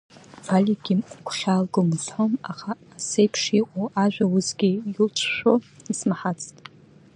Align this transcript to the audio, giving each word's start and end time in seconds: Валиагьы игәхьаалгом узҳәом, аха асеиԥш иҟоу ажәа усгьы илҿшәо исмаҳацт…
Валиагьы 0.45 0.95
игәхьаалгом 1.19 1.87
узҳәом, 1.95 2.33
аха 2.51 2.71
асеиԥш 2.95 3.41
иҟоу 3.59 3.85
ажәа 4.03 4.25
усгьы 4.35 4.69
илҿшәо 4.89 5.53
исмаҳацт… 5.91 6.55